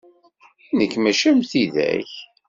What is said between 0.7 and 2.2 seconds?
Nekk mačči am tidak.